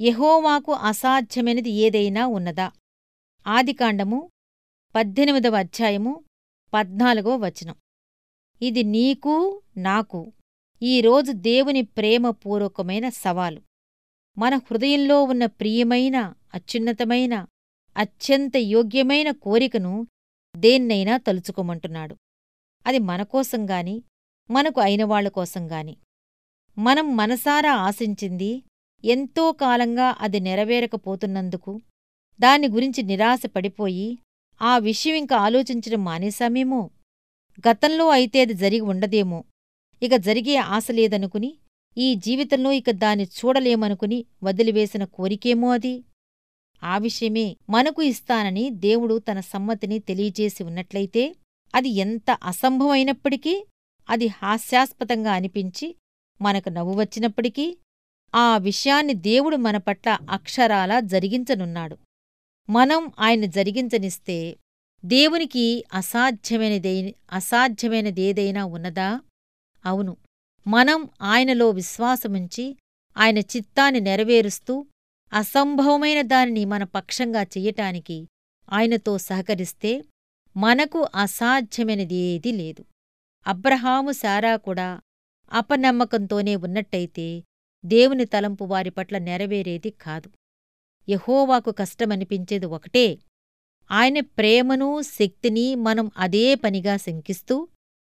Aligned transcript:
యెహోవాకు 0.00 0.72
అసాధ్యమైనది 0.72 1.70
ఏదైనా 1.70 2.26
ఉన్నదా? 2.26 2.72
ఆదికాండము 3.46 4.30
పద్దెనిమిదవ 4.94 5.54
అధ్యాయము 5.54 6.24
పద్నాలుగవ 6.74 7.36
వచనం. 7.36 7.74
ఇది 8.62 8.82
నీకూ 8.82 9.62
నాకు 9.76 10.32
ఈరోజు 10.82 11.32
దేవుని 11.32 11.82
ప్రేమపూర్వకమైన 11.82 13.08
సవాలు. 13.08 13.62
మన 14.38 14.56
హృదయంలో 14.56 15.22
ఉన్న 15.22 15.46
ప్రియమైన 15.46 16.34
అత్యున్నతమైన 16.54 17.46
అత్యంత 17.96 18.56
యోగ్యమైన 18.56 19.30
కోరికను 19.30 20.06
దేన్నైనా 20.56 21.16
తలుచుకోమంటున్నాడు. 21.16 22.16
అది 22.86 22.98
మనకోసం 22.98 23.70
గాని 23.70 24.02
మనకు 24.50 24.80
అయినవాళ్ళకోసంగాని 24.80 25.70
కోసం 25.70 25.78
గాని. 25.78 25.96
మనం 26.78 27.16
మనసారా 27.16 27.74
ఆశించింది 27.74 28.62
ఎంతో 29.06 29.52
కాలంగా 29.52 30.16
అది 30.20 30.40
నెరవేరకపోతున్నందుకు 30.40 31.80
దాని 32.40 32.68
గురించి 32.68 33.02
నిరాశ 33.02 33.42
పడిపోయి 33.56 34.18
ఆ 34.62 34.78
విషయం 34.78 35.14
ఇంక 35.14 35.32
ఆలోచించడం 35.32 36.04
మానేశామేమో. 36.04 36.90
గతంలో 37.68 38.08
అయితే 38.08 38.40
అది 38.40 38.54
జరిగి 38.54 38.80
ఉండదేమో. 38.80 39.44
ఇక 40.02 40.16
జరిగే 40.16 40.56
ఆశ 40.56 40.86
లేదనుకుని 40.90 41.54
ఈ 41.98 42.14
జీవితంలో 42.14 42.72
ఇక 42.72 42.90
దాన్ని 42.90 43.24
చూడలేమనుకుని 43.24 44.24
వదిలివేసిన 44.42 45.04
కోరికేమో 45.04 45.70
అది. 45.70 46.04
ఆ 46.82 46.98
విషయమే 46.98 47.56
మనకు 47.70 48.02
ఇస్తానని 48.02 48.70
దేవుడు 48.70 49.18
తన 49.18 49.40
సమ్మతిని 49.40 49.98
తెలియజేసి 49.98 50.64
ఉన్నట్లయితే 50.64 51.36
అది 51.74 51.88
ఎంత 51.88 52.30
అసంభవమైనప్పటికీ 52.30 53.64
అది 54.10 54.26
హాస్యాస్పదంగా 54.26 55.32
అనిపించి 55.32 55.96
మనకు 56.42 56.68
నవ్వు 56.68 56.94
వచ్చినప్పటికీ 57.00 57.76
ఆ 58.36 58.58
విషయాన్ని 58.58 59.14
దేవుడు 59.14 59.56
మన 59.56 59.76
పట్ల 59.76 60.18
అక్షరాలా 60.30 61.00
జరిగించనున్నాడు. 61.00 61.98
మనం 62.70 63.12
ఆయన 63.20 63.44
జరిగించనిస్తే 63.44 64.56
దేవునికి 65.04 65.84
అసాధ్యమైనదే 65.92 67.14
అసాధ్యమైనదేదైనా 67.32 68.64
ఉన్నదా? 68.64 69.20
అవును. 69.86 70.16
మనం 70.66 71.08
ఆయనలో 71.22 71.70
విశ్వాసముంచి 71.70 72.76
ఆయన 73.16 73.38
చిత్తాన్ని 73.38 74.00
నెరవేరుస్తూ 74.00 74.86
అసంభవమైన 75.32 76.22
దానిని 76.22 76.64
మన 76.64 76.84
పక్షంగా 76.84 77.42
చెయ్యటానికి 77.42 78.28
ఆయనతో 78.72 79.18
సహకరిస్తే 79.18 80.04
మనకు 80.56 81.08
అసాధ్యమైనదేదీ 81.14 82.52
లేదు. 82.52 82.84
అబ్రహాము 83.46 84.12
శారా 84.12 84.56
కూడా 84.56 85.00
అపనమ్మకంతోనే 85.52 86.56
ఉన్నట్టయితే 86.56 87.42
దేవుని 87.86 88.24
తలంపు 88.24 88.64
వారి 88.64 88.90
పట్ల 88.90 89.18
నెరవేరేది 89.18 89.90
కాదు. 89.90 90.30
యహోవాకు 91.08 91.70
కష్టమనిపించేది 91.70 92.66
ఒకటే. 92.66 93.18
ఆయన 93.90 94.20
ప్రేమను 94.20 95.02
శక్తిని 95.02 95.74
మనం 95.74 96.10
అదే 96.16 96.54
పనిగా 96.54 96.96
శంకిస్తూ 96.96 97.68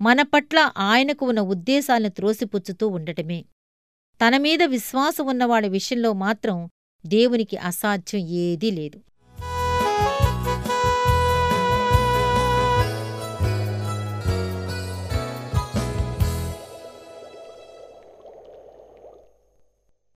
మన 0.00 0.22
పట్ల 0.22 0.72
ఆయనకు 0.78 1.26
ఉన్న 1.26 1.40
ఉద్దేశాలను 1.40 2.08
త్రోసిపుచ్చుతూ 2.08 2.88
ఉండటమే. 2.88 3.44
తనమీద 4.26 4.62
విశ్వాసం 4.62 5.26
ఉన్నవాడి 5.26 5.68
విషయంలో 5.68 6.12
మాత్రం 6.12 6.70
దేవునికి 7.06 7.56
అసాధ్యం 7.56 8.26
ఏదీ 8.26 8.70
లేదు. 8.70 9.00